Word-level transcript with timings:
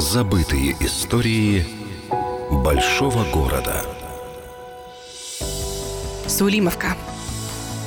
Забытые 0.00 0.74
истории 0.80 1.66
большого 2.50 3.22
города. 3.30 3.84
Сулимовка. 6.26 6.96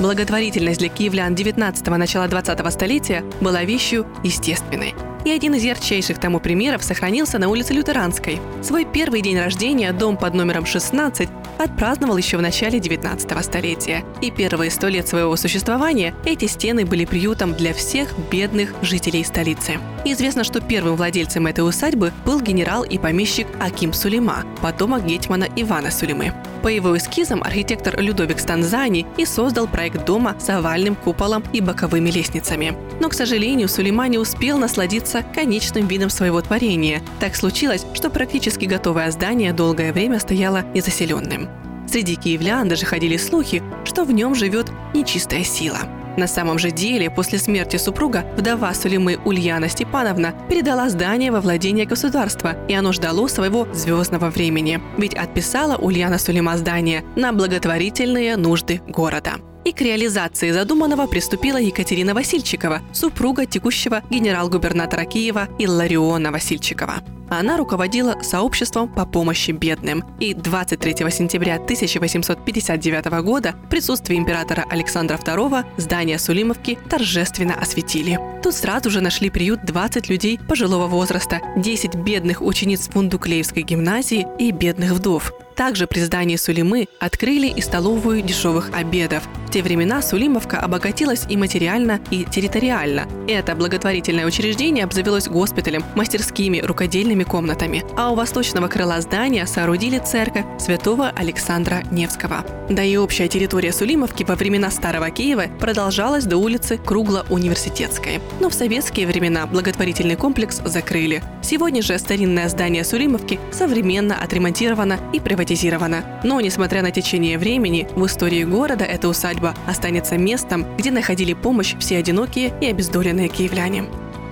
Благотворительность 0.00 0.78
для 0.78 0.88
киевлян 0.88 1.34
19-го 1.34 1.96
начала 1.98 2.26
20-го 2.26 2.70
столетия 2.70 3.22
была 3.42 3.62
вещью 3.64 4.06
естественной. 4.24 4.94
И 5.24 5.30
один 5.30 5.54
из 5.54 5.64
ярчайших 5.64 6.18
тому 6.18 6.40
примеров 6.40 6.82
сохранился 6.82 7.38
на 7.38 7.48
улице 7.48 7.74
Лютеранской. 7.74 8.40
Свой 8.62 8.84
первый 8.84 9.20
день 9.20 9.38
рождения 9.38 9.92
дом 9.92 10.16
под 10.16 10.34
номером 10.34 10.66
16 10.66 11.28
отпраздновал 11.58 12.16
еще 12.16 12.36
в 12.36 12.42
начале 12.42 12.78
19 12.78 13.44
столетия. 13.44 14.04
И 14.20 14.30
первые 14.30 14.70
сто 14.70 14.88
лет 14.88 15.08
своего 15.08 15.36
существования 15.36 16.14
эти 16.24 16.46
стены 16.46 16.84
были 16.84 17.04
приютом 17.04 17.54
для 17.54 17.74
всех 17.74 18.08
бедных 18.30 18.74
жителей 18.82 19.24
столицы. 19.24 19.78
Известно, 20.04 20.44
что 20.44 20.60
первым 20.60 20.96
владельцем 20.96 21.46
этой 21.46 21.68
усадьбы 21.68 22.12
был 22.24 22.40
генерал 22.40 22.84
и 22.84 22.98
помещик 22.98 23.48
Аким 23.60 23.92
Сулейма, 23.92 24.44
потомок 24.62 25.04
гетьмана 25.04 25.48
Ивана 25.56 25.90
Сулеймы. 25.90 26.32
По 26.62 26.68
его 26.68 26.96
эскизам 26.96 27.42
архитектор 27.42 28.00
Людовик 28.00 28.40
Станзани 28.40 29.06
и 29.16 29.24
создал 29.24 29.66
проект 29.68 30.04
дома 30.04 30.36
с 30.40 30.48
овальным 30.50 30.94
куполом 30.96 31.44
и 31.52 31.60
боковыми 31.60 32.10
лестницами. 32.10 32.76
Но, 33.00 33.08
к 33.08 33.14
сожалению, 33.14 33.68
Сулейма 33.68 34.08
не 34.08 34.18
успел 34.18 34.58
насладиться 34.58 35.07
конечным 35.34 35.86
видом 35.86 36.10
своего 36.10 36.40
творения. 36.40 37.02
Так 37.20 37.36
случилось, 37.36 37.86
что 37.94 38.10
практически 38.10 38.64
готовое 38.64 39.10
здание 39.10 39.52
долгое 39.52 39.92
время 39.92 40.18
стояло 40.20 40.62
незаселенным. 40.74 41.48
Среди 41.88 42.16
киевлян 42.16 42.68
даже 42.68 42.86
ходили 42.86 43.16
слухи, 43.16 43.62
что 43.84 44.04
в 44.04 44.12
нем 44.12 44.34
живет 44.34 44.70
нечистая 44.94 45.44
сила– 45.44 45.78
на 46.18 46.26
самом 46.26 46.58
же 46.58 46.72
деле, 46.72 47.10
после 47.10 47.38
смерти 47.38 47.76
супруга, 47.76 48.24
вдова 48.36 48.74
Сулеймы 48.74 49.20
Ульяна 49.24 49.68
Степановна 49.68 50.34
передала 50.48 50.88
здание 50.88 51.30
во 51.30 51.40
владение 51.40 51.86
государства, 51.86 52.56
и 52.66 52.74
оно 52.74 52.92
ждало 52.92 53.28
своего 53.28 53.68
звездного 53.72 54.28
времени. 54.28 54.80
Ведь 54.96 55.14
отписала 55.14 55.76
Ульяна 55.76 56.18
Сулейма 56.18 56.56
здание 56.56 57.04
на 57.14 57.32
благотворительные 57.32 58.36
нужды 58.36 58.80
города. 58.88 59.34
И 59.68 59.72
к 59.72 59.82
реализации 59.82 60.50
задуманного 60.50 61.06
приступила 61.06 61.58
Екатерина 61.58 62.14
Васильчикова, 62.14 62.80
супруга 62.94 63.44
текущего 63.44 64.02
генерал-губернатора 64.08 65.04
Киева 65.04 65.46
Иллариона 65.58 66.32
Васильчикова. 66.32 67.02
Она 67.28 67.58
руководила 67.58 68.16
сообществом 68.22 68.88
по 68.88 69.04
помощи 69.04 69.50
бедным. 69.50 70.04
И 70.20 70.32
23 70.32 71.10
сентября 71.10 71.56
1859 71.56 73.22
года 73.22 73.56
в 73.66 73.68
присутствии 73.68 74.16
императора 74.16 74.64
Александра 74.70 75.18
II 75.18 75.66
здание 75.76 76.18
Сулимовки 76.18 76.78
торжественно 76.88 77.52
осветили. 77.52 78.18
Тут 78.42 78.54
сразу 78.54 78.88
же 78.88 79.02
нашли 79.02 79.28
приют 79.28 79.66
20 79.66 80.08
людей 80.08 80.40
пожилого 80.48 80.86
возраста, 80.86 81.42
10 81.58 81.94
бедных 81.96 82.40
учениц 82.40 82.88
Фундуклеевской 82.88 83.64
гимназии 83.64 84.26
и 84.38 84.50
бедных 84.50 84.92
вдов. 84.92 85.30
Также 85.58 85.88
при 85.88 85.98
здании 85.98 86.36
Сулимы 86.36 86.86
открыли 87.00 87.48
и 87.48 87.60
столовую 87.60 88.22
дешевых 88.22 88.70
обедов. 88.72 89.24
В 89.48 89.50
те 89.50 89.62
времена 89.62 90.02
Сулимовка 90.02 90.60
обогатилась 90.60 91.24
и 91.28 91.36
материально, 91.36 92.00
и 92.10 92.24
территориально. 92.24 93.08
Это 93.26 93.56
благотворительное 93.56 94.26
учреждение 94.26 94.84
обзавелось 94.84 95.26
госпиталем, 95.26 95.82
мастерскими, 95.96 96.60
рукодельными 96.60 97.24
комнатами. 97.24 97.82
А 97.96 98.12
у 98.12 98.14
восточного 98.14 98.68
крыла 98.68 99.00
здания 99.00 99.46
соорудили 99.46 99.98
церковь 99.98 100.44
святого 100.60 101.08
Александра 101.08 101.82
Невского. 101.90 102.44
Да 102.68 102.84
и 102.84 102.96
общая 102.96 103.26
территория 103.26 103.72
Сулимовки 103.72 104.22
во 104.22 104.36
времена 104.36 104.70
Старого 104.70 105.10
Киева 105.10 105.46
продолжалась 105.58 106.24
до 106.24 106.36
улицы 106.36 106.78
Кругло-Университетской. 106.78 108.20
Но 108.38 108.50
в 108.50 108.54
советские 108.54 109.08
времена 109.08 109.46
благотворительный 109.46 110.16
комплекс 110.16 110.60
закрыли. 110.64 111.22
Сегодня 111.42 111.82
же 111.82 111.98
старинное 111.98 112.48
здание 112.48 112.84
Сулимовки 112.84 113.40
современно 113.50 114.22
отремонтировано 114.22 115.00
и 115.14 115.18
приватизировано 115.18 115.47
приватизирована. 115.48 116.04
Но, 116.24 116.40
несмотря 116.40 116.82
на 116.82 116.90
течение 116.90 117.38
времени, 117.38 117.88
в 117.96 118.04
истории 118.06 118.44
города 118.44 118.84
эта 118.84 119.08
усадьба 119.08 119.54
останется 119.66 120.18
местом, 120.18 120.66
где 120.76 120.90
находили 120.90 121.32
помощь 121.32 121.74
все 121.78 121.98
одинокие 121.98 122.52
и 122.60 122.66
обездоленные 122.66 123.28
киевляне. 123.28 123.84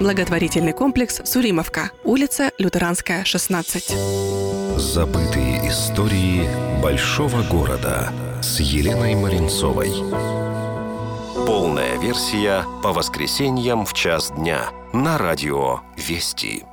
Благотворительный 0.00 0.72
комплекс 0.72 1.20
«Суримовка», 1.24 1.90
улица 2.02 2.50
Лютеранская, 2.58 3.24
16. 3.24 3.94
Забытые 4.76 5.68
истории 5.68 6.48
большого 6.82 7.42
города 7.42 8.12
с 8.42 8.58
Еленой 8.58 9.14
Маринцовой. 9.14 9.90
Полная 11.46 11.96
версия 11.98 12.64
по 12.82 12.92
воскресеньям 12.92 13.84
в 13.86 13.92
час 13.92 14.32
дня 14.32 14.70
на 14.92 15.16
радио 15.16 15.80
«Вести». 15.96 16.64